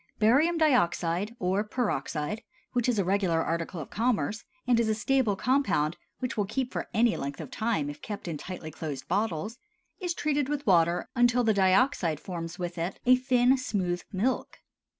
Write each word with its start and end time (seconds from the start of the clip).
Barium 0.17 0.57
dioxide 0.57 1.35
(or 1.37 1.63
peroxide), 1.63 2.41
which 2.73 2.89
is 2.89 2.97
a 2.97 3.05
regular 3.05 3.43
article 3.43 3.79
of 3.79 3.91
commerce, 3.91 4.43
and 4.65 4.79
is 4.79 4.89
a 4.89 4.95
stable 4.95 5.35
compound 5.35 5.95
which 6.17 6.35
will 6.35 6.45
keep 6.47 6.71
for 6.73 6.87
any 6.91 7.15
length 7.15 7.39
of 7.39 7.51
time 7.51 7.87
if 7.87 8.01
kept 8.01 8.27
in 8.27 8.35
tightly 8.39 8.71
closed 8.71 9.07
bottles, 9.07 9.59
is 9.99 10.15
treated 10.15 10.49
with 10.49 10.65
water 10.65 11.07
until 11.15 11.43
the 11.43 11.53
dioxide 11.53 12.19
forms 12.19 12.57
with 12.57 12.79
it 12.79 12.99
a 13.05 13.15
thin, 13.15 13.55
smooth 13.59 14.01
milk. 14.11 14.61